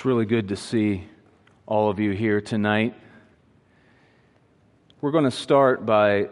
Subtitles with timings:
[0.00, 1.04] It's really good to see
[1.66, 2.94] all of you here tonight.
[5.02, 6.30] We're going to start by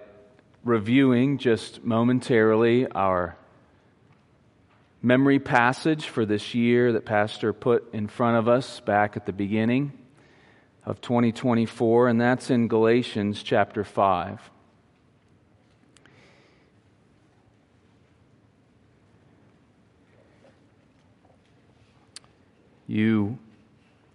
[0.65, 3.37] reviewing just momentarily our
[5.03, 9.35] memory passage for this year that Pastor put in front of us back at the
[9.35, 9.93] beginning
[10.87, 14.51] of 2024, and that's in Galatians chapter 5.
[22.87, 23.39] You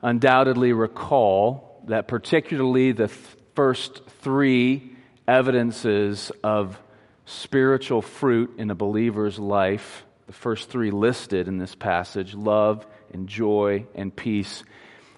[0.04, 3.20] undoubtedly recall that, particularly the th-
[3.56, 4.96] first three
[5.28, 6.80] evidences of
[7.26, 13.28] spiritual fruit in a believer's life, the first three listed in this passage love and
[13.28, 14.64] joy and peace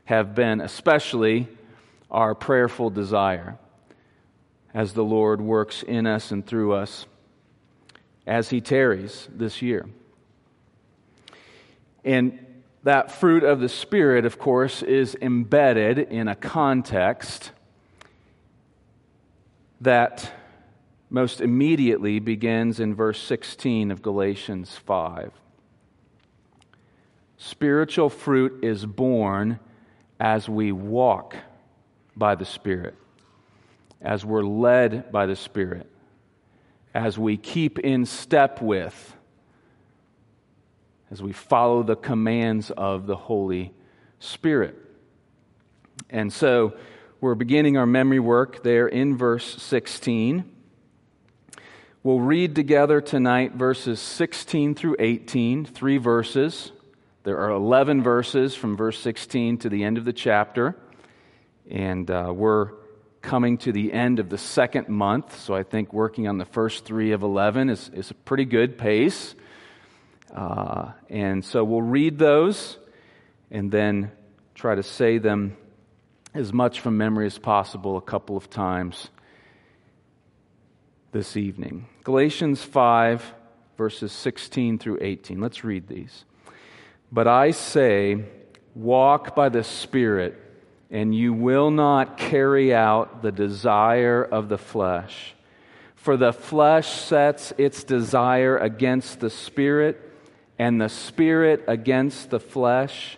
[0.05, 1.48] have been especially
[2.12, 3.57] our prayerful desire
[4.73, 7.07] as the Lord works in us and through us
[8.27, 9.88] as He tarries this year.
[12.04, 12.45] And
[12.85, 17.52] that fruit of the Spirit, of course, is embedded in a context
[19.82, 20.32] that
[21.10, 25.32] most immediately begins in verse 16 of Galatians 5.
[27.37, 29.60] Spiritual fruit is borne
[30.20, 31.35] as we walk
[32.15, 32.93] by the Spirit,
[33.99, 35.90] as we're led by the Spirit,
[36.93, 39.15] as we keep in step with
[41.11, 43.73] as we follow the commands of the Holy
[44.20, 44.75] Spirit.
[46.09, 46.75] And so
[47.21, 50.51] we're beginning our memory work there in verse 16.
[52.03, 56.71] We'll read together tonight verses 16 through 18, three verses.
[57.23, 60.77] There are 11 verses from verse 16 to the end of the chapter.
[61.70, 62.73] And uh, we're
[63.23, 66.85] coming to the end of the second month, so I think working on the first
[66.85, 69.33] three of 11 is, is a pretty good pace.
[70.36, 72.78] Uh, and so we'll read those
[73.50, 74.12] and then
[74.53, 75.56] try to say them
[76.34, 79.09] as much from memory as possible a couple of times
[81.13, 81.88] this evening.
[82.03, 83.34] Galatians 5,
[83.78, 85.40] verses 16 through 18.
[85.40, 86.25] Let's read these.
[87.09, 88.25] But I say,
[88.75, 90.35] walk by the Spirit,
[90.91, 95.34] and you will not carry out the desire of the flesh.
[95.95, 100.04] For the flesh sets its desire against the Spirit
[100.57, 103.17] and the spirit against the flesh,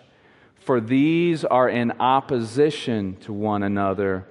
[0.56, 4.26] for these are in opposition to one another,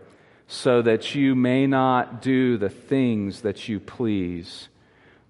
[0.47, 4.69] so that you may not do the things that you please.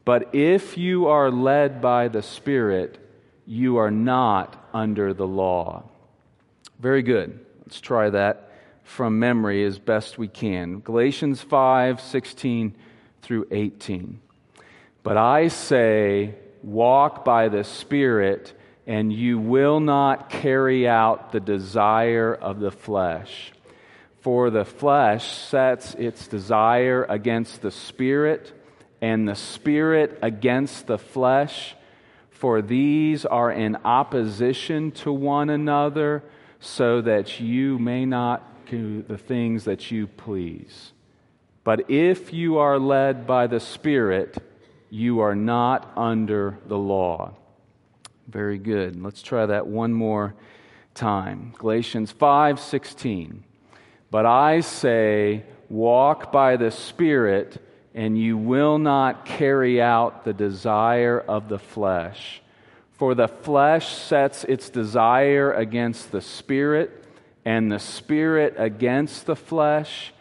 [0.08, 2.98] But if you are led by the Spirit,
[3.46, 5.84] you are not under the law.
[6.80, 7.46] Very good.
[7.66, 8.52] Let's try that
[8.84, 10.80] from memory as best we can.
[10.80, 12.74] Galatians 5 16
[13.22, 14.22] through 18.
[15.04, 16.36] But I say,
[16.68, 18.54] walk by the Spirit,
[18.86, 23.54] and you will not carry out the desire of the flesh.
[24.20, 28.54] For the flesh sets its desire against the Spirit,
[29.02, 31.76] and the Spirit against the flesh.
[32.32, 36.24] For these are in opposition to one another,
[36.60, 40.92] so that you may not do the things that you please.
[41.64, 44.38] But if you are led by the Spirit,
[44.90, 47.34] you are not under the law.
[48.28, 49.02] Very good.
[49.02, 50.34] Let's try that one more
[50.94, 51.54] time.
[51.58, 53.44] Galatians 5:16.
[54.10, 57.62] But I say, walk by the Spirit,
[57.94, 62.42] and you will not carry out the desire of the flesh.
[62.94, 67.04] For the flesh sets its desire against the Spirit,
[67.46, 70.14] and the Spirit against the flesh,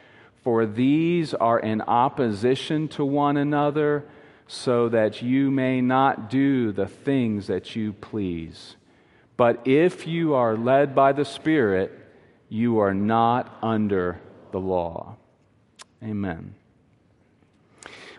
[0.43, 4.05] for these are in opposition to one another
[4.49, 8.77] so that you may not do the things that you please.
[9.37, 11.93] But if you are led by the Spirit,
[12.49, 14.21] you are not under
[14.53, 15.17] the law.
[16.03, 16.55] Amen.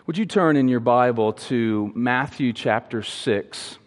[0.06, 3.77] Would you turn in your Bible to Matthew chapter 6?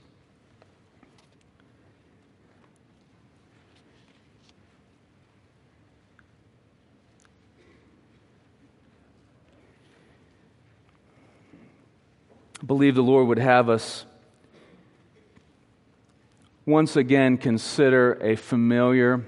[12.65, 14.05] Believe the Lord would have us
[16.65, 19.25] once again consider a familiar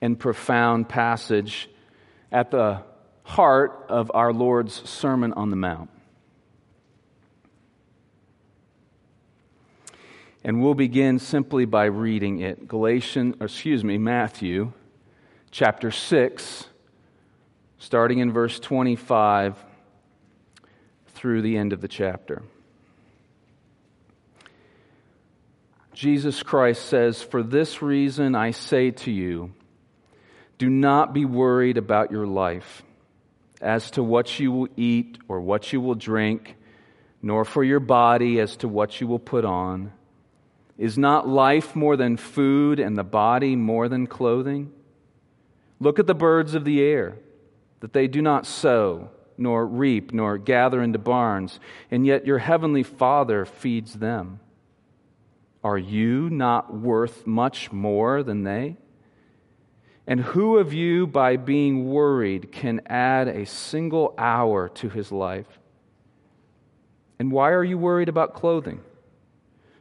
[0.00, 1.68] and profound passage
[2.32, 2.82] at the
[3.22, 5.90] heart of our Lord's Sermon on the Mount.
[10.42, 12.68] And we'll begin simply by reading it.
[12.68, 14.72] Galatians, excuse me, Matthew
[15.50, 16.68] chapter 6,
[17.78, 19.64] starting in verse 25
[21.16, 22.42] through the end of the chapter.
[25.94, 29.54] Jesus Christ says, For this reason I say to you,
[30.58, 32.82] do not be worried about your life
[33.62, 36.56] as to what you will eat or what you will drink,
[37.22, 39.90] nor for your body as to what you will put on.
[40.76, 44.72] Is not life more than food and the body more than clothing?
[45.80, 47.16] Look at the birds of the air,
[47.80, 51.60] that they do not sow, nor reap, nor gather into barns,
[51.90, 54.40] and yet your heavenly Father feeds them.
[55.62, 58.76] Are you not worth much more than they?
[60.06, 65.58] And who of you, by being worried, can add a single hour to his life?
[67.18, 68.80] And why are you worried about clothing?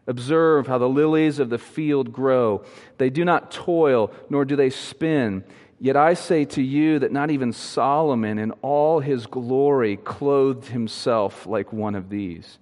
[0.07, 2.63] Observe how the lilies of the field grow.
[2.97, 5.43] They do not toil, nor do they spin.
[5.79, 11.45] Yet I say to you that not even Solomon in all his glory clothed himself
[11.45, 12.59] like one of these.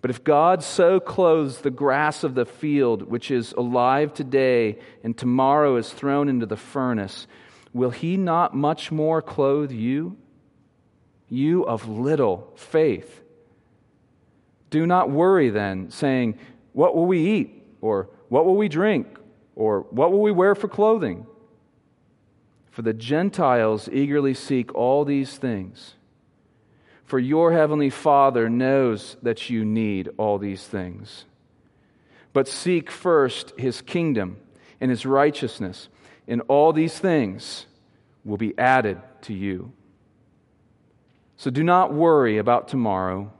[0.00, 5.16] But if God so clothes the grass of the field, which is alive today and
[5.16, 7.26] tomorrow is thrown into the furnace,
[7.72, 10.16] will he not much more clothe you?
[11.28, 13.22] You of little faith.
[14.70, 16.38] Do not worry then, saying,
[16.72, 17.62] What will we eat?
[17.80, 19.06] Or what will we drink?
[19.56, 21.26] Or what will we wear for clothing?
[22.78, 25.94] For the Gentiles eagerly seek all these things.
[27.04, 31.24] For your heavenly Father knows that you need all these things.
[32.32, 34.36] But seek first his kingdom
[34.80, 35.88] and his righteousness,
[36.28, 37.66] and all these things
[38.24, 39.72] will be added to you.
[41.36, 43.32] So do not worry about tomorrow,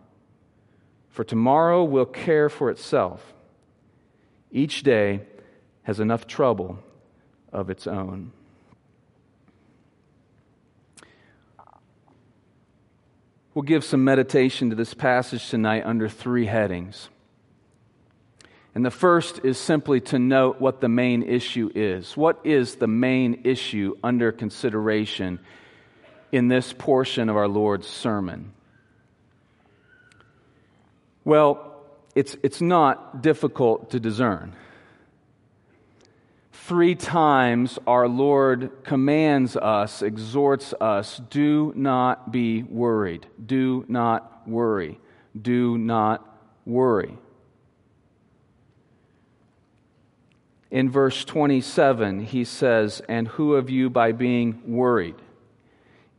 [1.10, 3.34] for tomorrow will care for itself.
[4.50, 5.20] Each day
[5.84, 6.80] has enough trouble
[7.52, 8.32] of its own.
[13.58, 17.08] We'll give some meditation to this passage tonight under three headings.
[18.72, 22.16] And the first is simply to note what the main issue is.
[22.16, 25.40] What is the main issue under consideration
[26.30, 28.52] in this portion of our Lord's sermon?
[31.24, 31.82] Well,
[32.14, 34.54] it's, it's not difficult to discern
[36.68, 43.26] three times our Lord commands us, exhorts us, do not be worried.
[43.44, 45.00] Do not worry.
[45.40, 46.28] Do not
[46.66, 47.16] worry.
[50.70, 55.16] In verse 27, he says, And who of you by being worried?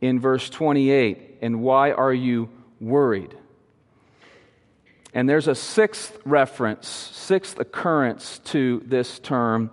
[0.00, 2.50] In verse 28, And why are you
[2.80, 3.36] worried?
[5.14, 9.70] And there's a sixth reference, sixth occurrence to this term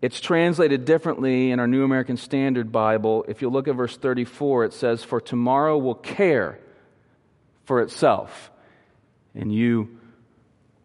[0.00, 3.24] it's translated differently in our New American Standard Bible.
[3.26, 6.60] If you look at verse 34, it says, For tomorrow will care
[7.64, 8.50] for itself.
[9.34, 9.98] And you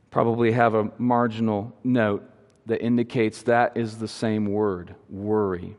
[0.09, 2.27] probably have a marginal note
[2.65, 5.75] that indicates that is the same word worry.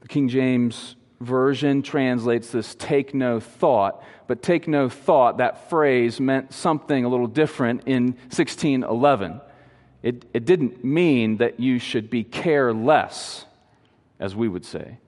[0.00, 6.18] The King James Version translates this take no thought, but take no thought, that phrase
[6.18, 9.40] meant something a little different in 1611.
[10.02, 13.44] It, it didn't mean that you should be careless,
[14.18, 14.98] as we would say.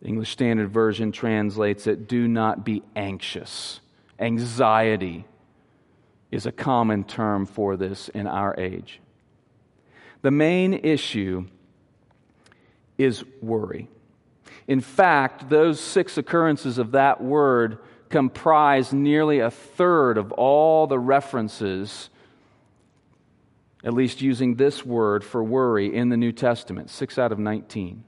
[0.00, 3.80] The English Standard Version translates it do not be anxious.
[4.18, 5.24] Anxiety
[6.30, 9.00] is a common term for this in our age.
[10.22, 11.46] The main issue
[12.96, 13.88] is worry.
[14.66, 17.78] In fact, those six occurrences of that word
[18.08, 22.08] comprise nearly a third of all the references
[23.84, 28.02] at least using this word for worry in the New Testament, 6 out of 19.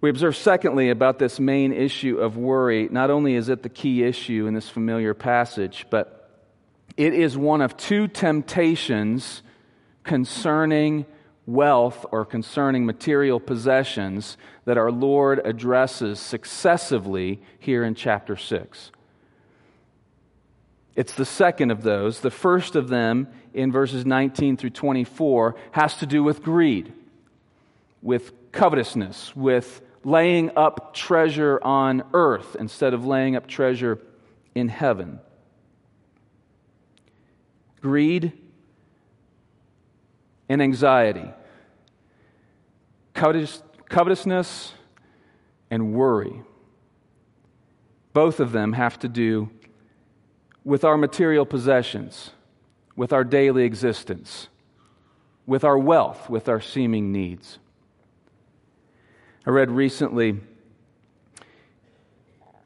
[0.00, 2.88] We observe, secondly, about this main issue of worry.
[2.90, 6.28] Not only is it the key issue in this familiar passage, but
[6.96, 9.42] it is one of two temptations
[10.02, 11.06] concerning
[11.46, 18.90] wealth or concerning material possessions that our Lord addresses successively here in chapter 6.
[20.94, 22.20] It's the second of those.
[22.20, 26.92] The first of them, in verses 19 through 24, has to do with greed,
[28.02, 33.98] with covetousness, with laying up treasure on earth instead of laying up treasure
[34.54, 35.20] in heaven.
[37.80, 38.32] Greed
[40.48, 41.30] and anxiety,
[43.14, 44.72] Covetous, covetousness
[45.70, 46.42] and worry.
[48.12, 49.50] Both of them have to do
[50.64, 52.30] with our material possessions,
[52.96, 54.48] with our daily existence,
[55.46, 57.58] with our wealth, with our seeming needs.
[59.46, 60.38] I read recently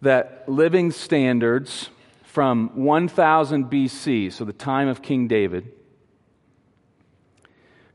[0.03, 1.89] that living standards
[2.25, 5.73] from 1000 BC, so the time of King David,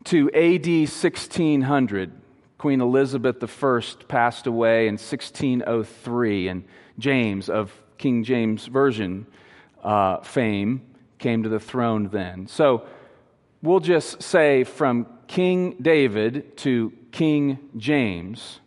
[0.06, 2.12] to AD 1600.
[2.58, 6.64] Queen Elizabeth I passed away in 1603, and
[7.00, 9.26] James of King James Version
[9.82, 10.82] uh, fame
[11.20, 12.48] came to the throne then.
[12.48, 12.86] So
[13.62, 18.60] we'll just say from King David to King James,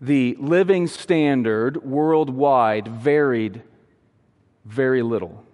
[0.00, 3.62] the living standard worldwide varied
[4.64, 5.44] very little.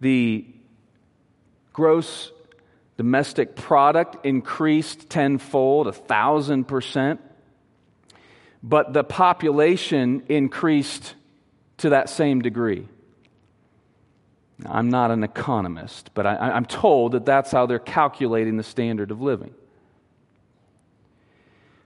[0.00, 0.46] The
[1.72, 2.32] gross
[2.96, 7.20] domestic product increased tenfold, a thousand percent,
[8.62, 11.14] but the population increased
[11.78, 12.86] to that same degree.
[14.66, 19.10] I'm not an economist, but I, am told that that's how they're calculating the standard
[19.10, 19.54] of living.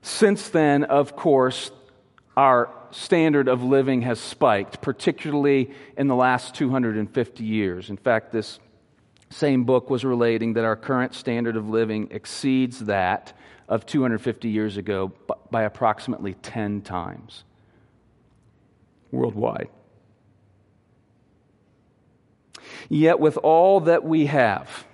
[0.02, 1.70] Since then, of course,
[2.36, 7.90] our standard of living has spiked, particularly in the last 250 years.
[7.90, 8.58] In fact, this
[9.30, 13.32] same book was relating that our current standard of living exceeds that
[13.68, 15.12] of 250 years ago
[15.50, 17.44] by approximately 10 times
[19.10, 19.68] worldwide.
[22.88, 24.84] Yet, with all that we have,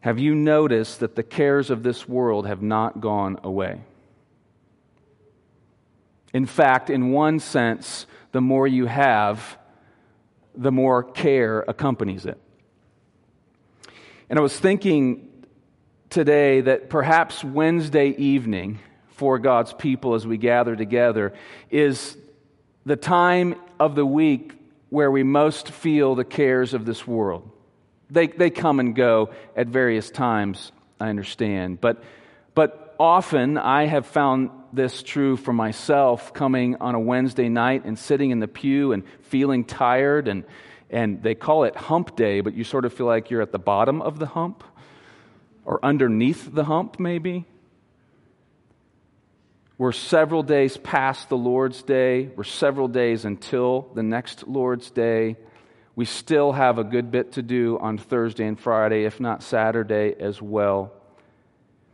[0.00, 3.80] have you noticed that the cares of this world have not gone away?
[6.32, 9.58] In fact, in one sense, the more you have,
[10.54, 12.38] the more care accompanies it.
[14.28, 15.27] And I was thinking
[16.10, 21.34] today that perhaps Wednesday evening for God's people as we gather together
[21.70, 22.16] is
[22.86, 24.52] the time of the week
[24.90, 27.50] where we most feel the cares of this world.
[28.10, 31.80] They, they come and go at various times, I understand.
[31.80, 32.02] But,
[32.54, 37.98] but often I have found this true for myself coming on a Wednesday night and
[37.98, 40.26] sitting in the pew and feeling tired.
[40.26, 40.44] And,
[40.88, 43.58] and they call it hump day, but you sort of feel like you're at the
[43.58, 44.64] bottom of the hump
[45.68, 47.44] or underneath the hump, maybe.
[49.76, 52.30] We're several days past the Lord's Day.
[52.34, 55.36] We're several days until the next Lord's Day.
[55.94, 60.14] We still have a good bit to do on Thursday and Friday, if not Saturday
[60.18, 60.90] as well.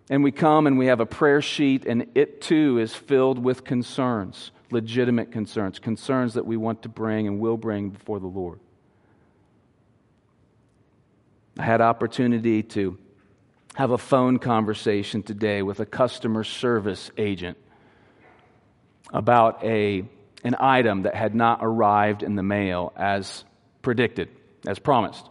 [0.08, 3.64] And we come and we have a prayer sheet, and it too is filled with
[3.64, 8.60] concerns, legitimate concerns, concerns that we want to bring and will bring before the Lord.
[11.58, 12.98] I had opportunity to
[13.74, 17.58] have a phone conversation today with a customer service agent
[19.12, 20.04] about a,
[20.44, 23.44] an item that had not arrived in the mail as
[23.82, 24.28] predicted,
[24.64, 25.28] as promised.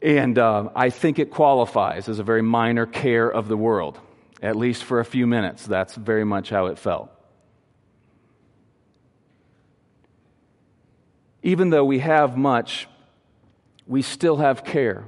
[0.00, 4.00] And uh, I think it qualifies as a very minor care of the world,
[4.40, 5.66] at least for a few minutes.
[5.66, 7.10] That's very much how it felt.
[11.42, 12.88] Even though we have much,
[13.86, 15.04] we still have care.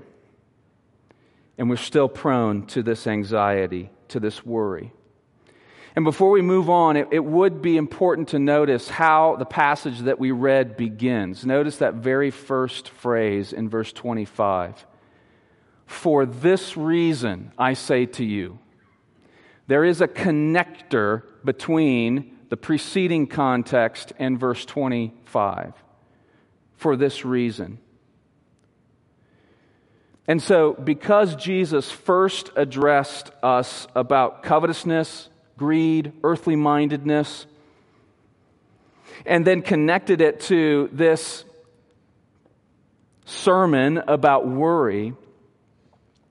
[1.57, 4.93] And we're still prone to this anxiety, to this worry.
[5.97, 10.01] And before we move on, it, it, would be important to notice how the passage
[10.01, 11.47] that we read begins.
[11.47, 14.85] Notice that very first phrase in verse 25.
[15.87, 18.59] For this reason, I say to you,
[19.69, 25.75] there is a connector between the preceding context and verse 25.
[26.77, 27.79] For this reason.
[30.27, 35.29] And so, because Jesus first addressed us about covetousness,
[35.59, 37.47] greed, earthly mindedness,
[39.27, 41.45] and then connected it to this
[43.27, 45.15] sermon about worry,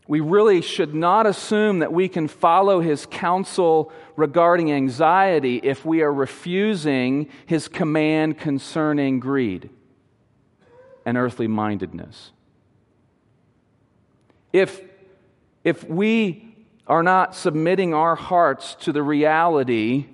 [0.08, 6.02] we really should not assume that we can follow his counsel regarding anxiety if we
[6.02, 9.70] are refusing his command concerning greed
[11.06, 12.32] and earthly mindedness.
[14.54, 14.82] If,
[15.64, 16.56] if we
[16.88, 20.06] are not submitting our hearts to the reality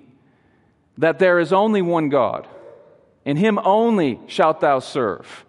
[0.98, 2.48] that there is only one God,
[3.24, 5.44] and Him only shalt thou serve.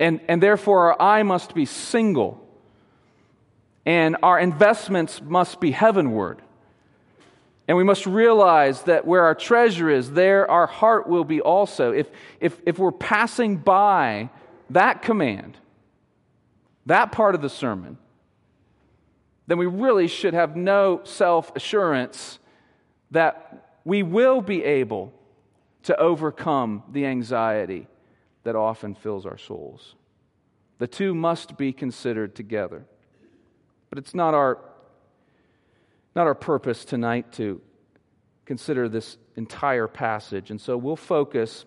[0.00, 2.40] And, and therefore, our eye must be single,
[3.86, 6.40] and our investments must be heavenward.
[7.66, 11.92] And we must realize that where our treasure is, there our heart will be also.
[11.92, 12.08] If,
[12.40, 14.28] if, if we're passing by
[14.70, 15.56] that command,
[16.86, 17.98] that part of the sermon,
[19.46, 22.38] then we really should have no self assurance
[23.10, 25.12] that we will be able
[25.84, 27.86] to overcome the anxiety
[28.44, 29.94] that often fills our souls.
[30.78, 32.86] The two must be considered together.
[33.90, 34.58] But it's not our
[36.14, 37.60] not our purpose tonight to
[38.44, 41.64] consider this entire passage, and so we'll focus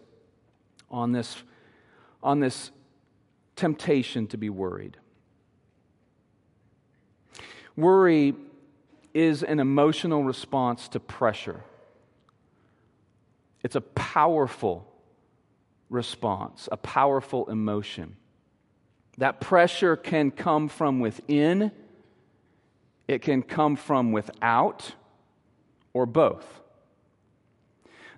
[0.89, 1.43] on this,
[2.23, 2.71] on this
[3.55, 4.97] temptation to be worried.
[7.77, 8.33] Worry
[9.13, 11.63] is an emotional response to pressure.
[13.63, 14.91] It's a powerful
[15.89, 18.17] response, a powerful emotion.
[19.17, 21.71] That pressure can come from within,
[23.07, 24.93] it can come from without,
[25.93, 26.45] or both.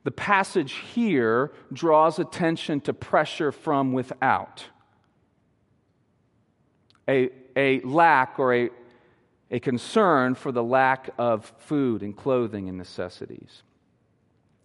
[0.04, 4.66] The passage here draws attention to pressure from without.
[7.08, 8.70] A, a lack or a,
[9.52, 13.64] a concern for the lack of food and clothing and necessities.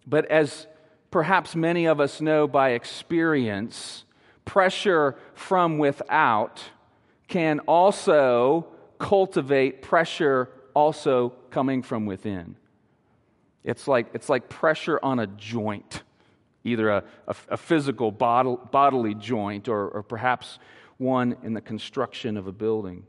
[0.05, 0.67] But as
[1.09, 4.05] perhaps many of us know by experience,
[4.45, 6.63] pressure from without
[7.27, 8.67] can also
[8.99, 12.55] cultivate pressure also coming from within.
[13.63, 16.03] It's like, it's like pressure on a joint,
[16.63, 20.59] either a, a, a physical bod- bodily joint or, or perhaps
[20.97, 23.05] one in the construction of a building.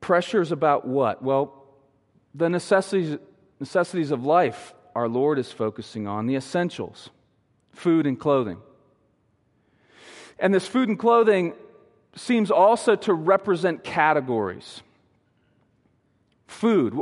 [0.00, 1.22] Pressure is about what?
[1.22, 1.64] Well,
[2.34, 3.18] the necessities,
[3.60, 7.10] necessities of life our Lord is focusing on, the essentials
[7.72, 8.56] food and clothing.
[10.38, 11.52] And this food and clothing
[12.14, 14.82] seems also to represent categories
[16.46, 16.98] food,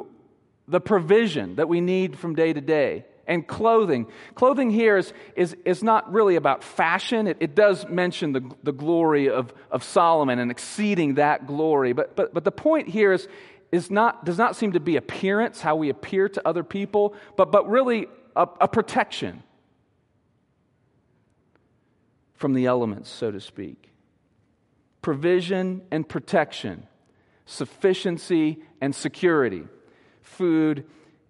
[0.67, 4.07] the provision that we need from day to day, and clothing.
[4.35, 7.27] Clothing here is, is, is not really about fashion.
[7.27, 11.93] It, it does mention the, the glory of, of Solomon and exceeding that glory.
[11.93, 13.29] But, but, but the point here is,
[13.73, 17.51] is not, does not seem to be appearance, how we appear to other people, but,
[17.51, 19.43] but really a, a protection
[22.35, 23.91] from the elements, so to speak.
[25.03, 26.87] Provision and protection
[27.47, 29.65] sufficiency and security,
[30.23, 30.85] food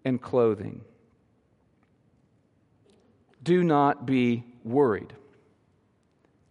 [0.04, 0.80] and clothing.
[3.44, 5.12] Do not be worried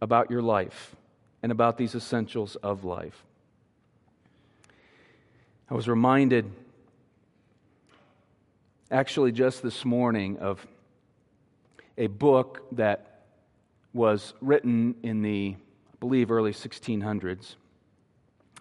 [0.01, 0.95] about your life
[1.41, 3.25] and about these essentials of life.
[5.69, 6.49] I was reminded,
[8.89, 10.65] actually, just this morning, of
[11.97, 13.25] a book that
[13.93, 17.55] was written in the, I believe, early 1600s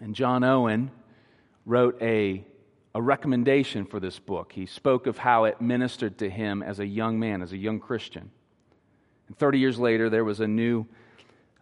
[0.01, 0.91] and John Owen
[1.65, 2.43] wrote a,
[2.95, 4.51] a recommendation for this book.
[4.53, 7.79] He spoke of how it ministered to him as a young man, as a young
[7.79, 8.29] Christian.
[9.27, 10.85] And 30 years later, there was a new,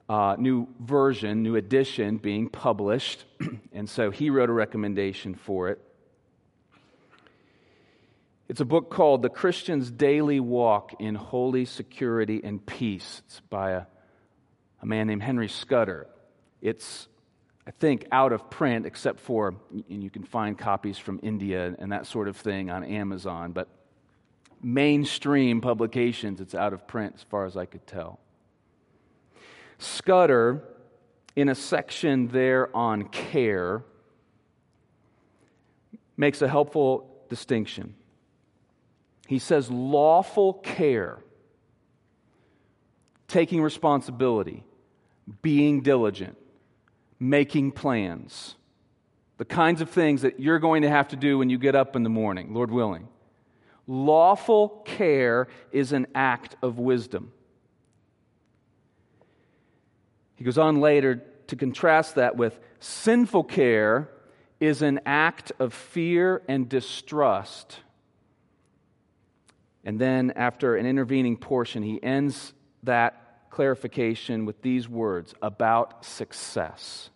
[0.10, 3.24] uh, new version, new edition being published.
[3.72, 5.80] and so he wrote a recommendation for it.
[8.50, 13.22] It's a book called The Christian's Daily Walk in Holy Security and Peace.
[13.26, 13.84] It's by a,
[14.82, 16.08] a man named Henry Scudder.
[16.62, 17.08] It's
[17.66, 19.54] I think, out of print, except for,
[19.90, 23.68] and you can find copies from India and that sort of thing on Amazon, but
[24.64, 28.20] mainstream publications, it's out of print as far as I could tell.
[29.78, 30.64] Scudder,
[31.36, 33.84] in a section there on care,
[36.18, 37.94] makes a helpful distinction.
[39.28, 41.20] He says lawful care,
[43.28, 44.64] taking responsibility,
[45.42, 46.38] being diligent
[47.22, 48.56] making plans.
[49.38, 51.96] The kinds of things that you're going to have to do when you get up
[51.96, 53.08] in the morning, Lord willing.
[53.86, 57.32] Lawful care is an act of wisdom.
[60.36, 64.10] He goes on later to contrast that with sinful care
[64.60, 67.80] is an act of fear and distrust.
[69.84, 72.54] And then, after an intervening portion, he ends
[72.84, 73.21] that
[73.52, 77.10] clarification with these words about success.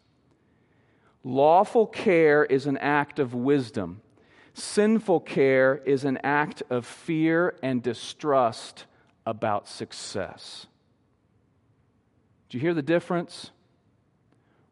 [1.24, 4.02] Lawful care is an act of wisdom.
[4.54, 8.86] Sinful care is an act of fear and distrust
[9.26, 10.68] about success.
[12.50, 13.50] Do you hear the difference?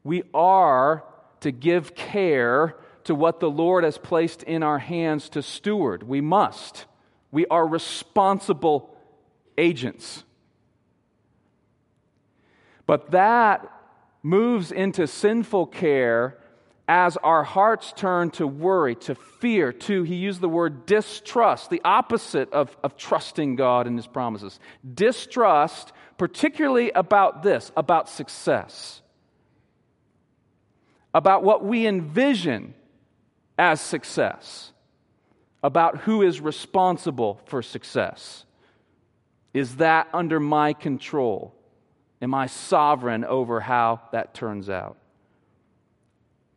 [0.04, 1.04] We are
[1.40, 6.04] to give care to what the Lord has placed in our hands to steward.
[6.04, 6.86] We must.
[7.32, 8.96] We are responsible
[9.58, 10.24] agents.
[12.86, 13.70] But that
[14.22, 16.38] moves into sinful care
[16.88, 21.82] as our hearts turn to worry, to fear, to, he used the word distrust, the
[21.86, 24.60] opposite of, of trusting God and his promises.
[24.94, 29.02] Distrust, particularly about this, about success,
[31.14, 32.74] about what we envision
[33.58, 34.74] as success,
[35.64, 38.44] about who is responsible for success.
[39.54, 41.56] Is that under my control?
[42.24, 44.98] Am I sovereign over how that turns out?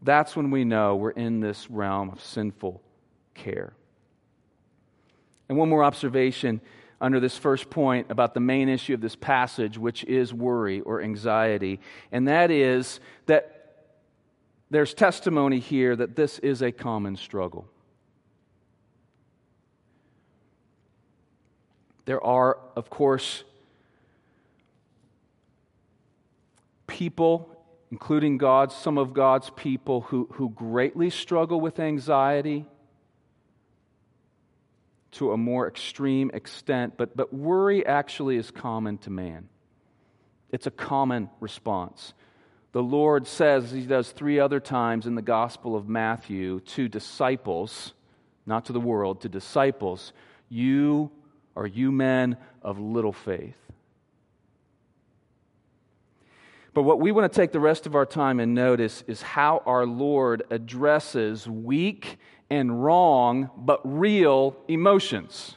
[0.07, 2.81] that's when we know we're in this realm of sinful
[3.35, 3.73] care.
[5.49, 6.61] And one more observation
[7.01, 11.03] under this first point about the main issue of this passage, which is worry or
[11.03, 13.53] anxiety, and that is that
[14.71, 17.69] there's testimony here that this is a common struggle.
[22.05, 23.45] There are, of course,
[26.87, 27.51] people,
[27.91, 32.67] including God, some of God's people, who, who greatly struggle with anxiety
[35.13, 39.49] to a more extreme extent, but, but worry actually is common to man.
[40.51, 42.13] It's a common response.
[42.73, 47.95] The Lord says, He does three other times in the Gospel of Matthew, to disciples,
[48.45, 50.13] not to the world, to disciples,
[50.51, 51.11] You
[51.57, 53.57] are you men of little faith.
[56.77, 59.63] But what we want to take the rest of our time and notice is how
[59.65, 62.19] our Lord addresses weak
[62.51, 65.57] and wrong but real emotions.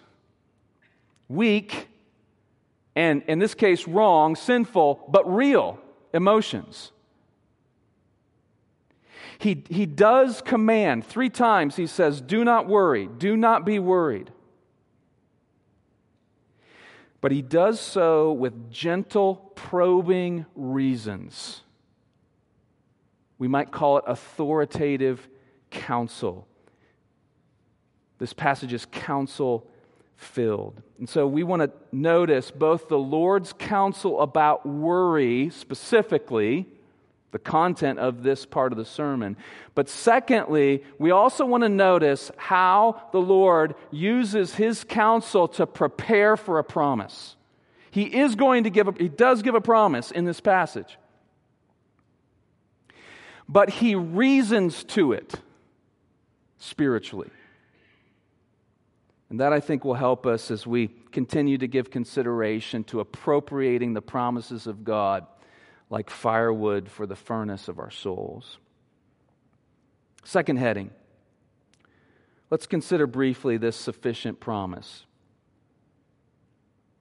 [1.28, 1.90] Weak,
[2.96, 5.78] and in this case, wrong, sinful, but real
[6.14, 6.94] emotions.
[9.40, 14.32] He, he does command three times, he says, Do not worry, do not be worried.
[17.22, 21.62] But he does so with gentle, probing reasons.
[23.38, 25.28] We might call it authoritative
[25.70, 26.48] counsel.
[28.20, 29.68] This passage is counsel
[30.16, 30.82] filled.
[30.98, 36.68] And so we want to notice both the Lord's counsel about worry specifically,
[37.32, 39.38] the content of this part of the sermon.
[39.76, 46.36] But secondly, we also want to notice how the Lord uses his counsel to prepare
[46.36, 47.36] for a promise.
[47.92, 50.98] He is going to give a, he does give a promise in this passage.
[53.48, 55.36] But he reasons to it
[56.58, 57.30] spiritually.
[59.30, 63.94] And that, I think, will help us as we continue to give consideration to appropriating
[63.94, 65.28] the promises of God
[65.90, 68.58] like firewood for the furnace of our souls.
[70.24, 70.92] Second heading.
[72.50, 75.06] Let's consider briefly this sufficient promise.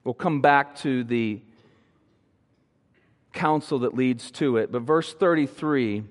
[0.03, 1.41] We'll come back to the
[3.33, 6.03] counsel that leads to it, but verse 33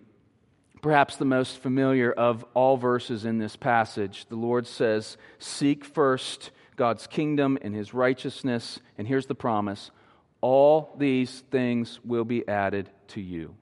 [0.80, 4.26] perhaps the most familiar of all verses in this passage.
[4.28, 8.78] The Lord says, Seek first God's kingdom and his righteousness.
[8.96, 9.90] And here's the promise
[10.40, 13.54] all these things will be added to you.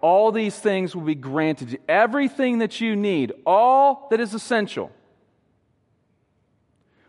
[0.00, 1.78] All these things will be granted you.
[1.88, 4.92] Everything that you need, all that is essential,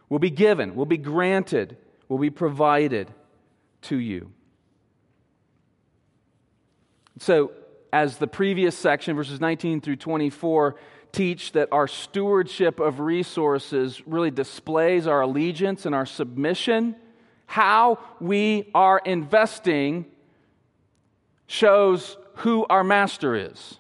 [0.10, 3.14] will be given, will be granted, will be provided
[3.84, 4.32] to you.
[7.20, 7.52] So,
[7.92, 10.76] as the previous section, verses 19 through 24,
[11.12, 16.96] teach that our stewardship of resources really displays our allegiance and our submission.
[17.50, 20.06] How we are investing
[21.48, 23.80] shows who our master is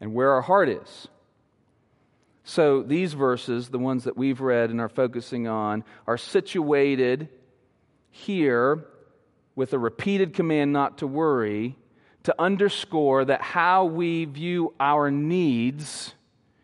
[0.00, 1.08] and where our heart is.
[2.42, 7.28] So, these verses, the ones that we've read and are focusing on, are situated
[8.10, 8.86] here
[9.54, 11.76] with a repeated command not to worry
[12.22, 16.14] to underscore that how we view our needs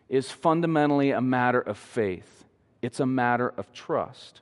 [0.09, 2.47] is fundamentally a matter of faith,
[2.81, 4.41] it's a matter of trust.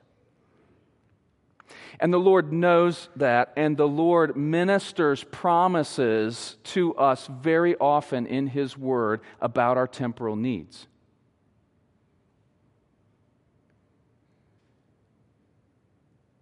[1.99, 8.47] And the Lord knows that, and the Lord ministers promises to us very often in
[8.47, 10.87] His Word about our temporal needs.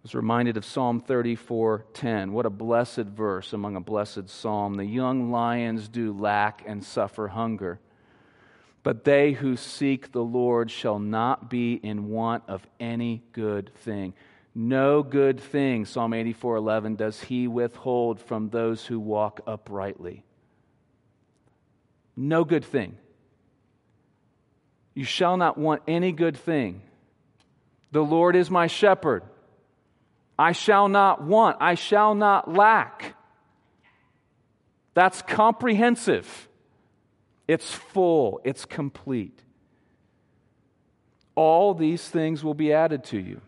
[0.04, 2.32] was reminded of Psalm 34:10.
[2.32, 4.74] What a blessed verse among a blessed psalm.
[4.74, 7.80] The young lions do lack and suffer hunger,
[8.82, 14.12] but they who seek the Lord shall not be in want of any good thing.
[14.54, 20.22] No good thing, Psalm 84:11, does he withhold from those who walk uprightly.
[22.16, 22.96] No good thing.
[24.94, 26.82] You shall not want any good thing.
[27.90, 29.24] The Lord is my shepherd.
[30.38, 33.16] I shall not want, I shall not lack.
[34.94, 36.48] That's comprehensive.
[37.48, 39.42] It's full, it's complete.
[41.34, 43.40] All these things will be added to you.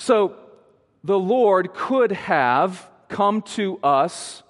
[0.00, 0.34] So,
[1.04, 4.42] the Lord could have come to us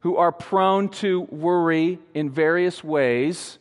[0.00, 3.60] who are prone to worry in various ways,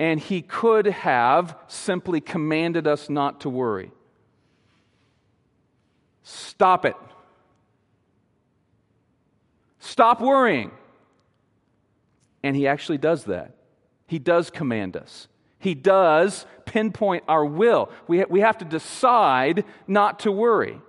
[0.00, 3.92] and He could have simply commanded us not to worry.
[6.24, 6.96] Stop it.
[9.78, 10.72] Stop worrying.
[12.42, 13.54] And He actually does that.
[14.08, 15.28] He does command us.
[15.62, 17.88] He does pinpoint our will.
[18.08, 20.80] We, ha- we have to decide not to worry.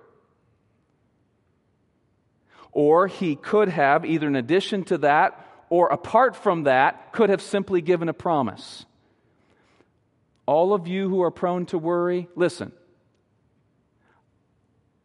[2.71, 7.39] Or He could have, either in addition to that or apart from that, could have
[7.39, 8.87] simply given a promise.
[10.47, 12.71] All of you who are prone to worry, listen.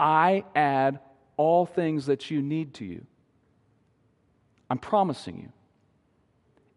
[0.01, 0.99] I add
[1.37, 3.05] all things that you need to you.
[4.71, 5.53] I'm promising you.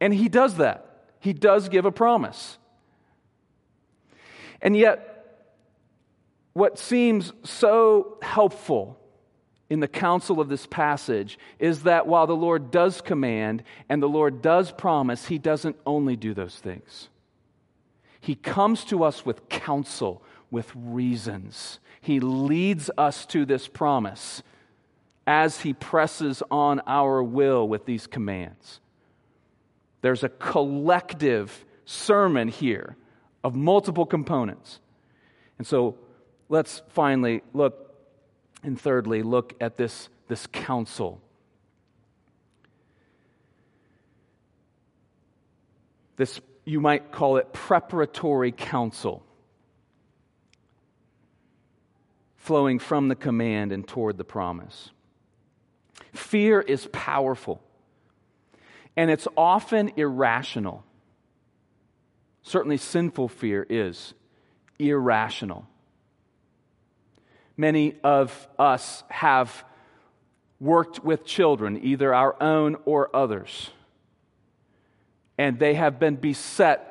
[0.02, 1.06] And he does that.
[1.22, 2.58] He does give a promise.
[4.62, 5.08] And yet,
[6.54, 8.98] what seems so helpful
[9.70, 14.10] in the counsel of this passage is that while the Lord does command and the
[14.10, 17.08] Lord does promise, he doesn't only do those things.
[18.20, 20.22] He comes to us with counsel,
[20.52, 21.80] with reasons.
[22.02, 24.44] He leads us to this promise
[25.26, 28.82] as he presses on our will with these commands.
[30.02, 32.98] There's a collective sermon here
[33.44, 34.80] of multiple components.
[35.58, 35.98] And so
[36.50, 37.96] let's finally look,
[38.64, 41.22] and thirdly, look at this, this counsel.
[46.18, 49.24] This, you might call it preparatory counsel,
[52.38, 54.92] flowing from the command and toward the promise.
[56.14, 57.62] Fear is powerful,
[58.96, 60.84] and it's often irrational.
[62.44, 64.14] Certainly, sinful fear is
[64.80, 65.68] irrational.
[67.58, 69.64] Many of us have
[70.60, 73.70] worked with children, either our own or others,
[75.38, 76.88] and they have been beset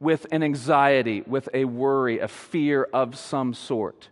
[0.00, 4.08] with an anxiety, with a worry, a fear of some sort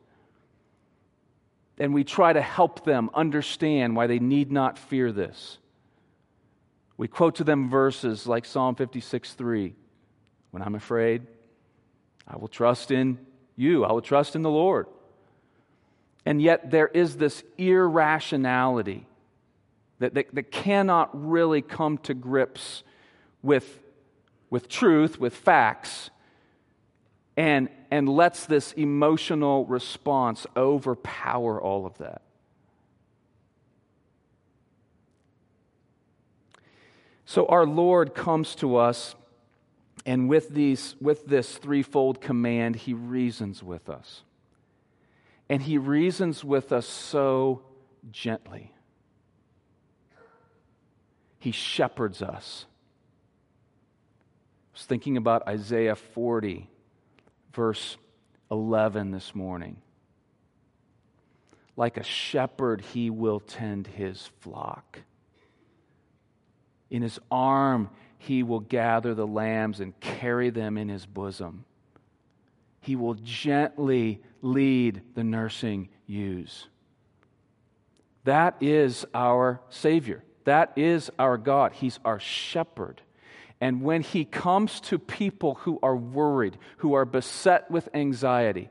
[1.81, 5.57] and we try to help them understand why they need not fear this.
[6.99, 9.75] We quote to them verses like Psalm 56 3.
[10.51, 11.27] When I'm afraid,
[12.27, 13.19] I will trust in
[13.57, 14.87] you, I will trust in the Lord.
[16.27, 19.07] And yet, there is this irrationality
[20.01, 22.83] that, that, that cannot really come to grips
[23.43, 23.81] with,
[24.51, 26.11] with truth, with facts,
[27.37, 32.23] and, and lets this emotional response overpower all of that.
[37.25, 39.15] So our Lord comes to us,
[40.07, 44.23] and with, these, with this threefold command, he reasons with us.
[45.49, 47.63] And he reasons with us so
[48.11, 48.73] gently.
[51.39, 52.67] He shepherds us.
[54.73, 56.69] I was thinking about Isaiah 40
[57.53, 57.97] verse
[58.51, 59.77] 11 this morning.
[61.77, 65.01] Like a shepherd, he will tend his flock.
[66.91, 71.65] In his arm, he will gather the lambs and carry them in his bosom.
[72.83, 76.69] He will gently lead the nursing ewes.
[78.25, 80.23] That is our Savior.
[80.45, 81.73] That is our God.
[81.73, 83.01] He's our shepherd.
[83.59, 88.69] And when he comes to people who are worried, who are beset with anxiety,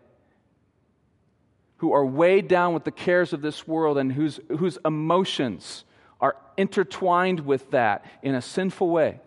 [1.78, 5.86] who are weighed down with the cares of this world, and whose, whose emotions
[6.22, 9.20] are intertwined with that in a sinful way,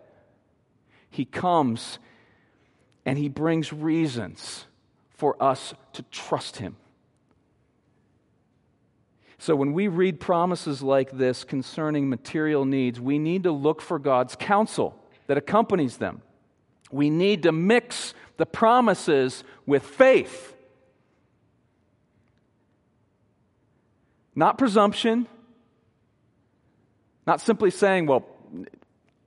[1.15, 1.99] he comes
[3.05, 4.65] and he brings reasons
[5.09, 6.75] for us to trust him.
[9.37, 13.99] So, when we read promises like this concerning material needs, we need to look for
[13.99, 14.97] God's counsel
[15.27, 16.21] that accompanies them.
[16.91, 20.55] We need to mix the promises with faith.
[24.35, 25.27] Not presumption,
[27.27, 28.25] not simply saying, well,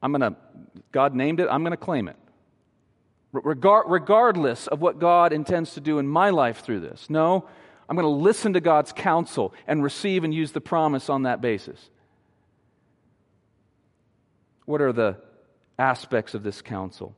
[0.02, 0.36] I'm going to,
[0.92, 2.16] God named it, I'm going to claim it.
[3.32, 7.10] Regard, regardless of what God intends to do in my life through this.
[7.10, 7.46] No,
[7.88, 11.40] I'm going to listen to God's counsel and receive and use the promise on that
[11.40, 11.90] basis.
[14.64, 15.16] What are the
[15.78, 17.14] aspects of this counsel?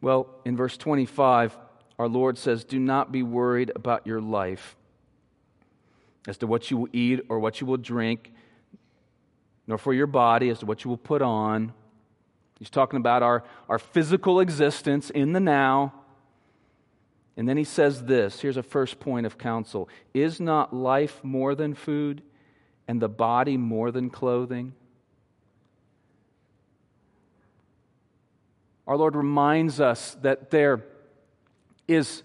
[0.00, 1.56] Well, in verse 25,
[1.98, 4.76] our Lord says, Do not be worried about your life
[6.28, 8.32] as to what you will eat or what you will drink,
[9.68, 11.72] nor for your body as to what you will put on.
[12.58, 15.92] He's talking about our, our physical existence in the now.
[17.36, 21.54] And then he says this here's a first point of counsel Is not life more
[21.54, 22.22] than food,
[22.88, 24.72] and the body more than clothing?
[28.88, 30.82] Our Lord reminds us that there
[31.86, 32.22] is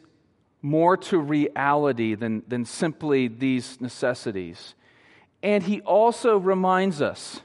[0.61, 4.75] more to reality than, than simply these necessities.
[5.43, 7.41] And He also reminds us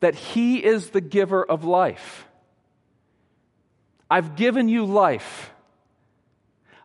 [0.00, 2.26] that He is the giver of life.
[4.10, 5.52] I've given you life.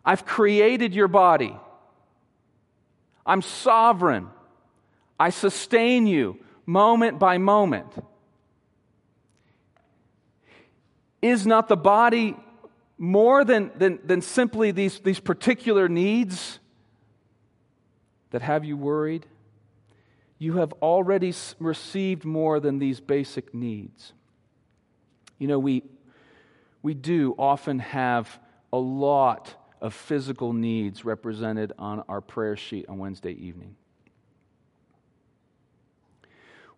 [0.04, 1.56] I've created your body.
[3.26, 4.28] I'm sovereign.
[5.20, 7.92] I sustain you moment by moment.
[11.22, 12.36] Is not the body
[12.98, 16.60] more than, than, than simply these, these particular needs
[18.32, 19.28] that have you worried?
[20.42, 24.14] You have already received more than these basic needs.
[25.38, 25.84] You know, we,
[26.82, 28.40] we do often have
[28.74, 33.76] a lot of physical needs represented on our prayer sheet on Wednesday evening.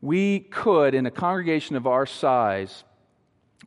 [0.01, 2.83] We could, in a congregation of our size,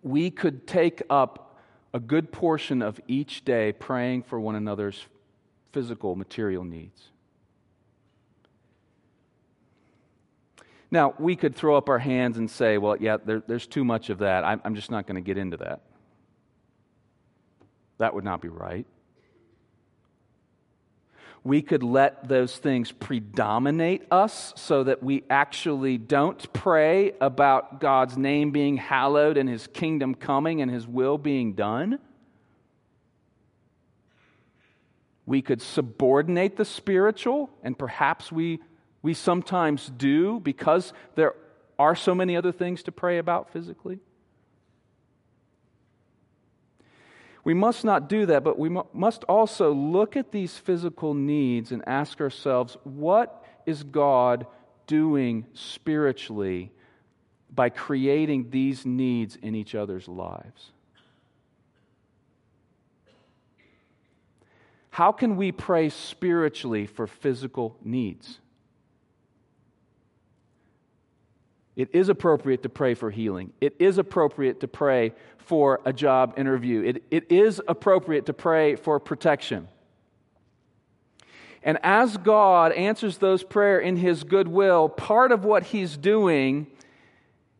[0.02, 1.58] we could take up
[1.94, 5.06] a good portion of each day praying for one another's
[5.72, 7.12] physical, material needs.
[10.96, 14.08] Now, we could throw up our hands and say, well, yeah, there, there's too much
[14.08, 14.44] of that.
[14.44, 15.82] I'm, I'm just not going to get into that.
[17.98, 18.86] That would not be right
[21.44, 28.18] we could let those things predominate us so that we actually don't pray about God's
[28.18, 32.00] name being hallowed and his kingdom coming and his will being done.
[35.24, 38.58] We could subordinate the spiritual, and perhaps we,
[39.02, 41.34] we sometimes do because there
[41.78, 44.00] are so many other things to pray about physically.
[47.44, 51.86] We must not do that, but we must also look at these physical needs and
[51.86, 54.46] ask ourselves what is God
[54.88, 56.72] doing spiritually
[57.54, 60.72] by creating these needs in each other's lives?
[64.90, 68.40] How can we pray spiritually for physical needs?
[71.76, 73.52] It is appropriate to pray for healing.
[73.60, 76.82] It is appropriate to pray for a job interview.
[76.82, 79.68] It, it is appropriate to pray for protection.
[81.62, 86.66] And as God answers those prayers in His goodwill, part of what He's doing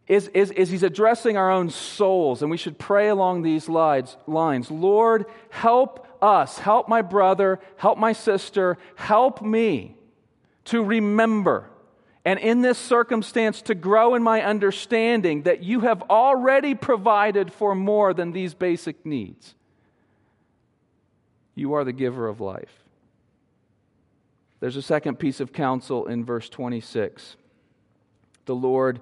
[0.07, 2.41] is, is, is, He's addressing our own souls.
[2.41, 8.15] And we should pray along these lines Lord, help us, help my brother, help my
[8.15, 9.97] sister, help me
[10.65, 11.69] to remember
[12.27, 17.73] and in this circumstance to grow in my understanding that you have already provided for
[17.73, 19.55] more than these basic needs.
[21.55, 22.83] You are the giver of life.
[24.59, 27.37] There's a second piece of counsel in verse 26.
[28.47, 29.01] The Lord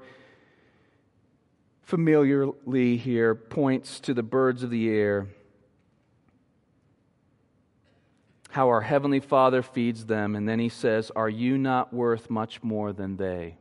[1.82, 5.28] familiarly here points to the birds of the air
[8.54, 12.62] how our Heavenly Father feeds them, and then he says, Are you not worth much
[12.62, 13.56] more than they?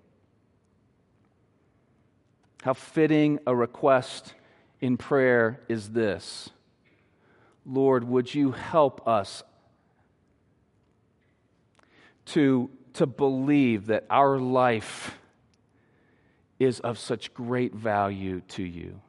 [2.61, 4.35] How fitting a request
[4.81, 6.51] in prayer is this
[7.65, 9.41] Lord, would you help us
[12.25, 15.17] to, to believe that our life
[16.59, 19.01] is of such great value to you?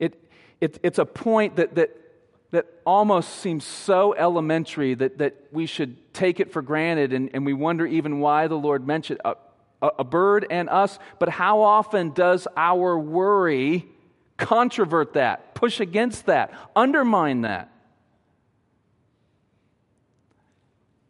[0.00, 0.20] It,
[0.60, 2.05] it, it's a point that, that
[2.50, 7.44] that almost seems so elementary that, that we should take it for granted and, and
[7.44, 9.34] we wonder even why the Lord mentioned a,
[9.82, 10.98] a, a bird and us.
[11.18, 13.86] But how often does our worry
[14.36, 17.72] controvert that, push against that, undermine that?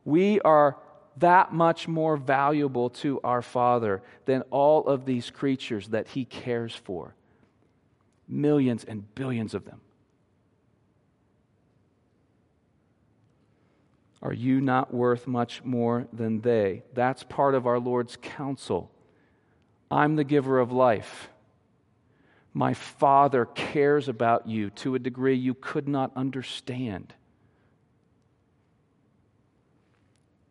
[0.05, 0.79] We are
[1.19, 6.75] that much more valuable to our Father than all of these creatures that He cares
[6.75, 7.15] for.
[8.29, 9.81] Millions and billions of them.
[14.27, 16.83] Are you not worth much more than they?
[16.95, 18.91] That's part of our Lord's counsel.
[19.89, 21.29] I'm the giver of life.
[22.53, 27.15] My Father cares about you to a degree you could not understand.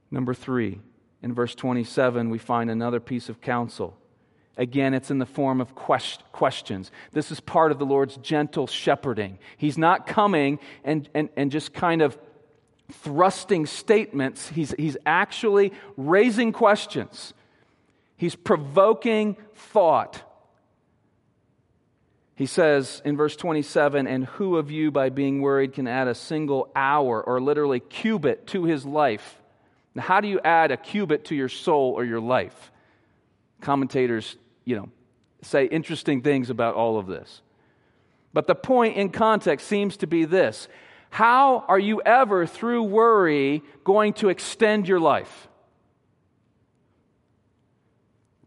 [0.10, 0.80] Number three,
[1.22, 3.98] in verse 27, we find another piece of counsel.
[4.56, 6.92] Again, it's in the form of quest- questions.
[7.12, 9.38] This is part of the Lord's gentle shepherding.
[9.58, 12.18] He's not coming and, and, and just kind of
[12.92, 17.34] thrusting statements, he's, he's actually raising questions.
[18.18, 20.22] He's provoking thought.
[22.36, 26.16] He says in verse 27 And who of you, by being worried, can add a
[26.16, 29.42] single hour or literally cubit to his life?
[29.96, 32.72] Now, how do you add a cubit to your soul or your life?
[33.62, 34.90] Commentators, you know,
[35.42, 37.42] say interesting things about all of this.
[38.34, 40.68] But the point in context seems to be this
[41.16, 45.48] how are you ever, through worry, going to extend your life?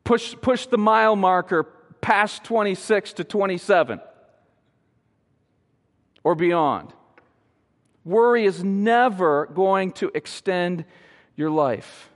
[0.05, 1.63] Push, push the mile marker
[2.03, 4.03] past 26 to 27
[6.23, 6.93] or beyond.
[8.05, 10.85] Worry is never going to extend
[11.37, 12.11] your life.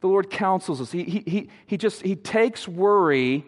[0.00, 0.90] The Lord counsels us.
[0.90, 3.44] He, he, he, he just he takes worry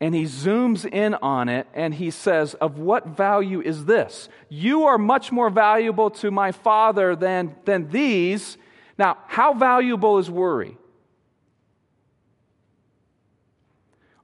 [0.00, 4.28] and he zooms in on it and he says, Of what value is this?
[4.48, 8.58] You are much more valuable to my Father than, than these.
[8.98, 10.76] Now, how valuable is worry?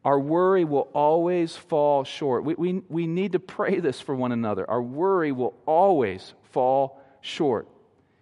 [0.04, 2.44] Our worry will always fall short.
[2.44, 4.68] We, we, we need to pray this for one another.
[4.68, 7.68] Our worry will always fall short,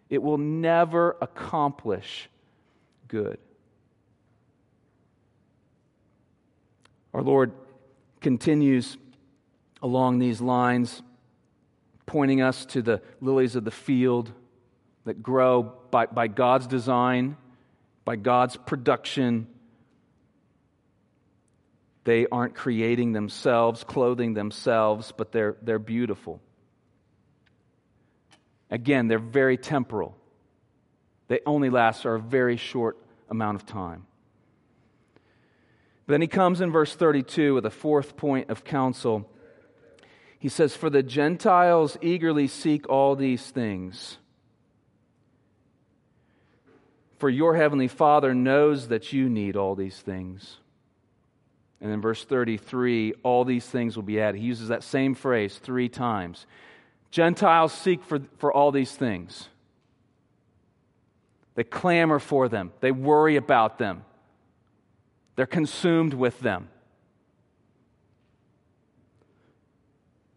[0.08, 2.28] it will never accomplish
[3.08, 3.38] good.
[7.12, 7.52] Our Lord
[8.20, 8.96] continues
[9.82, 11.02] along these lines,
[12.06, 14.32] pointing us to the lilies of the field
[15.04, 17.36] that grow by, by God's design,
[18.04, 19.46] by God's production.
[22.04, 26.40] They aren't creating themselves, clothing themselves, but they're, they're beautiful.
[28.70, 30.16] Again, they're very temporal.
[31.28, 32.98] They only last for a very short
[33.28, 34.06] amount of time.
[36.10, 39.30] But then he comes in verse 32 with a fourth point of counsel.
[40.40, 44.18] He says, For the Gentiles eagerly seek all these things.
[47.20, 50.56] For your heavenly Father knows that you need all these things.
[51.80, 54.40] And in verse 33, all these things will be added.
[54.40, 56.44] He uses that same phrase three times.
[57.12, 59.48] Gentiles seek for, for all these things.
[61.54, 64.02] They clamor for them, they worry about them.
[65.40, 66.68] They're consumed with them.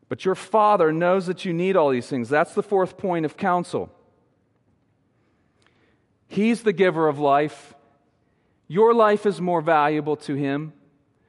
[0.07, 2.29] But your Father knows that you need all these things.
[2.29, 3.91] That's the fourth point of counsel.
[6.25, 7.73] He's the giver of life.
[8.69, 10.71] Your life is more valuable to Him.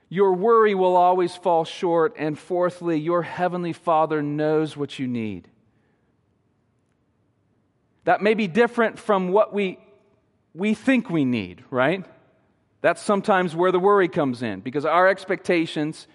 [0.08, 2.14] Your worry will always fall short.
[2.16, 5.48] And fourthly, your Heavenly Father knows what you need.
[8.04, 9.80] That may be different from what we,
[10.54, 12.06] we think we need, right?
[12.84, 16.06] That's sometimes where the worry comes in because our expectations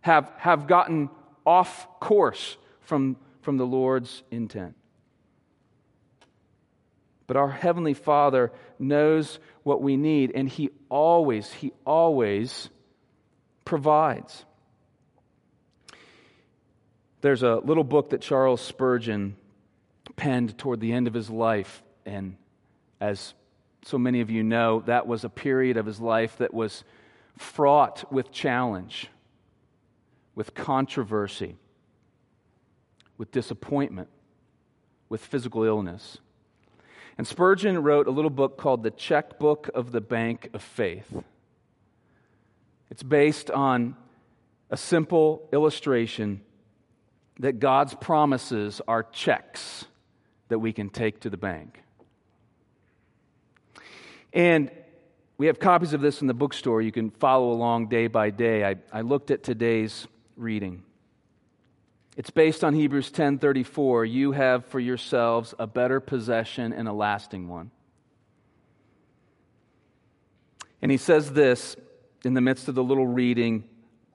[0.00, 1.10] have, have gotten
[1.44, 4.74] off course from, from the Lord's intent.
[7.26, 12.70] But our Heavenly Father knows what we need, and He always, He always
[13.66, 14.46] provides.
[17.20, 19.36] There's a little book that Charles Spurgeon
[20.16, 22.38] penned toward the end of his life, and
[22.98, 23.34] as
[23.86, 26.82] so many of you know, that was a period of his life that was
[27.38, 29.06] fraught with challenge,
[30.34, 31.54] with controversy,
[33.16, 34.08] with disappointment,
[35.08, 36.18] with physical illness.
[37.16, 41.22] And Spurgeon wrote a little book called The Checkbook of the Bank of Faith.
[42.90, 43.94] It's based on
[44.68, 46.40] a simple illustration
[47.38, 49.84] that God's promises are checks
[50.48, 51.84] that we can take to the bank.
[54.36, 54.70] And
[55.38, 56.82] we have copies of this in the bookstore.
[56.82, 58.66] You can follow along day by day.
[58.66, 60.06] I, I looked at today's
[60.36, 60.82] reading.
[62.18, 64.04] It's based on Hebrews 10:34.
[64.04, 67.70] You have for yourselves a better possession and a lasting one.
[70.82, 71.74] And he says this
[72.22, 73.64] in the midst of the little reading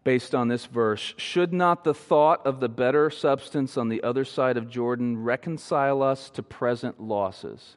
[0.04, 4.26] based on this verse Should not the thought of the better substance on the other
[4.26, 7.76] side of Jordan reconcile us to present losses?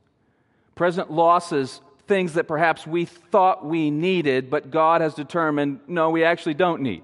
[0.75, 6.25] Present losses things that perhaps we thought we needed, but God has determined, no, we
[6.25, 7.03] actually don't need.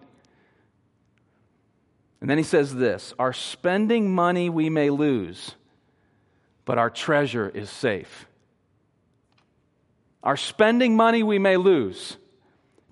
[2.20, 5.54] And then he says this Our spending money we may lose,
[6.64, 8.26] but our treasure is safe.
[10.22, 12.18] Our spending money we may lose.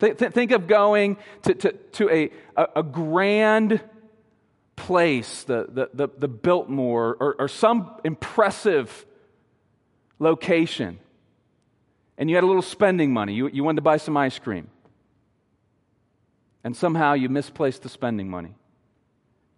[0.00, 3.82] Th- th- think of going to, to, to a, a, a grand
[4.76, 9.04] place, the, the, the, the Biltmore, or, or some impressive
[10.18, 11.00] location
[12.18, 13.32] and you had a little spending money.
[13.32, 14.68] You, you wanted to buy some ice cream.
[16.64, 18.54] And somehow you misplaced the spending money.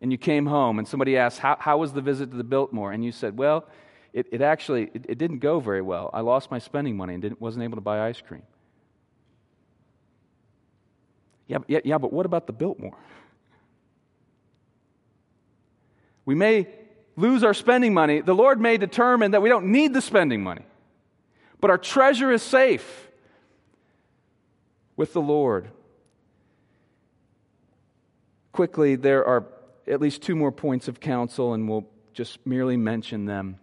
[0.02, 2.92] And you came home and somebody asked, How, how was the visit to the Biltmore?
[2.92, 3.66] And you said, Well,
[4.12, 6.10] it, it actually it, it, didn't go very well.
[6.12, 8.42] I lost my spending money and didn't, wasn't able to buy ice cream.
[11.46, 12.96] Yeah, yeah, yeah, but what about the Biltmore?
[16.24, 16.68] We may
[17.16, 18.20] lose our spending money.
[18.20, 20.64] The Lord may determine that we don't need the spending money
[21.60, 23.08] but our treasure is safe
[24.96, 25.70] with the Lord.
[28.52, 29.46] Quickly, there are
[29.86, 33.58] at least two more points of counsel, and we'll just merely mention them.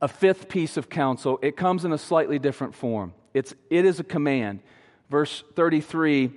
[0.00, 3.14] A fifth piece of counsel, it comes in a slightly different form.
[3.34, 4.60] It's, it is a command.
[5.08, 6.32] Verse 33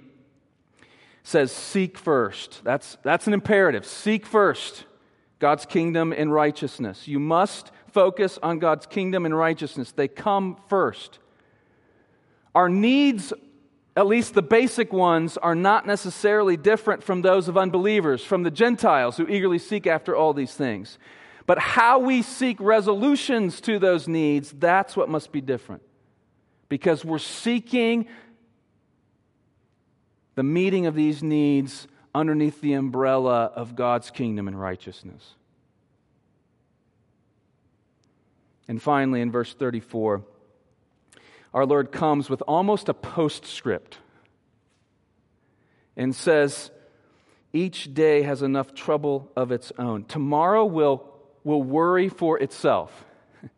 [1.24, 2.64] says, Seek first.
[2.64, 3.86] That's, that's an imperative.
[3.86, 4.86] Seek first
[5.40, 7.08] God's kingdom and righteousness.
[7.08, 11.20] You must focus on God's kingdom and righteousness, they come first.
[12.56, 13.34] Our needs,
[13.96, 18.52] at least the basic ones, are not necessarily different from those of unbelievers, from the
[18.52, 20.98] Gentiles who eagerly seek after all these things.
[21.46, 25.82] But how we seek resolutions to those needs, that's what must be different.
[26.68, 28.08] Because we're seeking
[30.36, 35.36] the meeting of these needs underneath the umbrella of God's kingdom and righteousness.
[38.70, 40.22] And finally, in verse 34,
[41.56, 43.98] our Lord comes with almost a postscript
[45.98, 46.70] and says,
[47.52, 50.06] Each day has enough trouble of its own.
[50.06, 51.04] Tomorrow will
[51.44, 53.06] will worry for itself.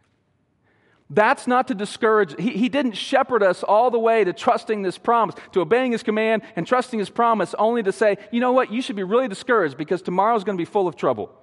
[1.09, 2.39] That's not to discourage.
[2.39, 6.03] He, he didn't shepherd us all the way to trusting this promise, to obeying his
[6.03, 9.27] command and trusting his promise, only to say, you know what, you should be really
[9.27, 11.35] discouraged because tomorrow's going to be full of trouble.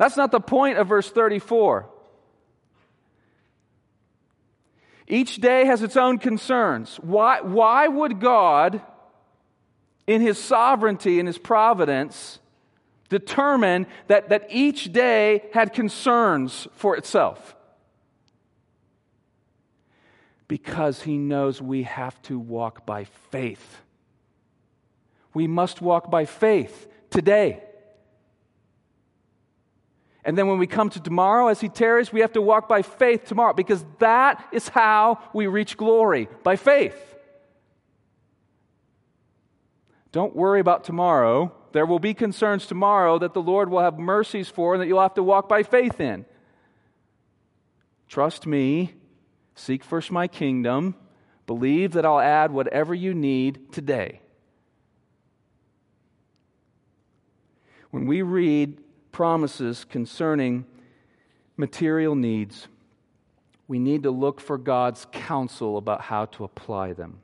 [0.00, 1.86] That's not the point of verse 34.
[5.06, 6.96] Each day has its own concerns.
[7.02, 8.80] Why, why would God,
[10.06, 12.38] in his sovereignty and his providence,
[13.10, 17.54] determine that, that each day had concerns for itself.
[20.48, 23.82] Because he knows we have to walk by faith.
[25.34, 27.64] We must walk by faith today.
[30.24, 32.82] And then when we come to tomorrow, as he tarries, we have to walk by
[32.82, 36.96] faith tomorrow because that is how we reach glory by faith.
[40.12, 41.52] Don't worry about tomorrow.
[41.72, 45.00] There will be concerns tomorrow that the Lord will have mercies for and that you'll
[45.00, 46.26] have to walk by faith in.
[48.08, 48.94] Trust me,
[49.54, 50.96] seek first my kingdom,
[51.46, 54.20] believe that I'll add whatever you need today.
[57.90, 58.80] When we read
[59.12, 60.64] promises concerning
[61.56, 62.68] material needs,
[63.68, 67.20] we need to look for God's counsel about how to apply them.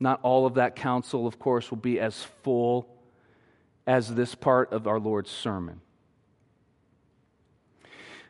[0.00, 2.88] Not all of that counsel, of course, will be as full
[3.86, 5.80] as this part of our Lord's sermon.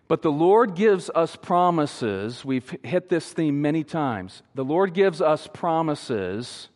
[0.09, 2.45] But the Lord gives us promises.
[2.45, 4.43] We've hit this theme many times.
[4.55, 6.69] The Lord gives us promises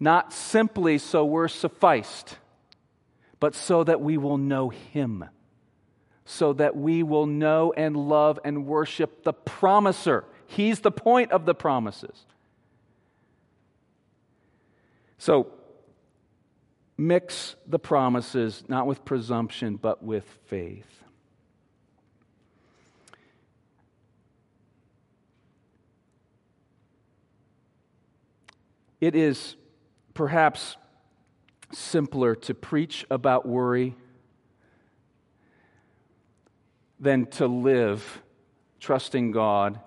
[0.00, 2.36] not simply so we're sufficed,
[3.40, 5.24] but so that we will know Him,
[6.24, 10.24] so that we will know and love and worship the promiser.
[10.46, 12.24] He's the point of the promises.
[15.18, 15.48] So,
[16.96, 20.86] mix the promises not with presumption, but with faith.
[29.00, 29.56] It is
[30.14, 30.78] perhaps
[31.74, 33.94] simpler to preach about worry
[36.98, 38.22] than to live
[38.80, 39.80] trusting God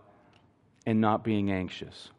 [0.86, 2.10] and not being anxious.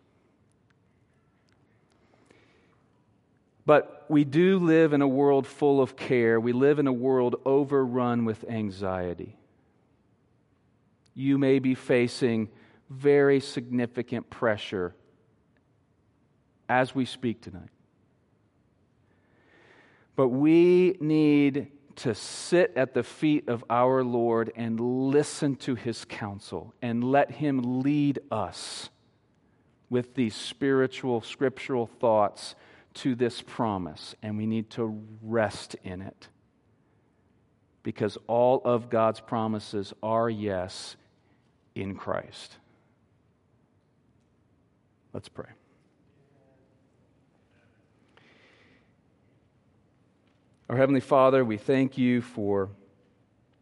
[3.66, 6.40] But we do live in a world full of care.
[6.40, 9.36] We live in a world overrun with anxiety.
[11.14, 12.48] You may be facing
[12.88, 14.94] very significant pressure
[16.68, 17.68] as we speak tonight.
[20.18, 26.04] But we need to sit at the feet of our Lord and listen to his
[26.04, 28.90] counsel and let him lead us
[29.88, 32.56] with these spiritual, scriptural thoughts
[32.94, 36.26] to this promise, and we need to rest in it.
[37.84, 40.96] Because all of God's promises are yes
[41.76, 42.56] in Christ.
[45.12, 45.57] Let's pray.
[50.68, 52.68] Our Heavenly Father, we thank you for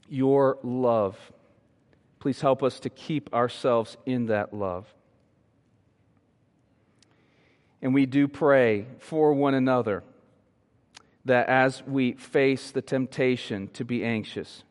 [0.08, 1.16] your love.
[2.18, 4.92] Please help us to keep ourselves in that love.
[7.80, 10.02] And we do pray for one another
[11.24, 14.64] that as we face the temptation to be anxious,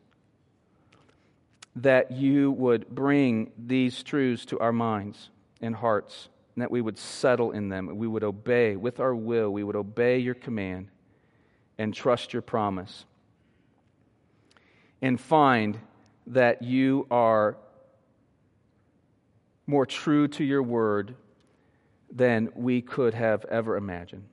[1.74, 5.30] that you would bring these truths to our minds
[5.62, 9.50] and hearts, and that we would settle in them, we would obey with our will,
[9.50, 10.88] we would obey your command
[11.78, 13.04] and trust your promise.
[15.02, 15.78] And find
[16.28, 17.56] that you are
[19.66, 21.14] more true to your word
[22.10, 24.24] than we could have ever imagined.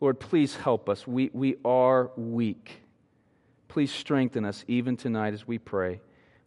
[0.00, 1.06] Lord, please help us.
[1.06, 2.82] We, we are weak.
[3.68, 6.00] Please strengthen us even tonight as we pray.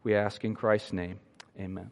[0.03, 1.19] We ask in Christ's name.
[1.59, 1.83] Amen.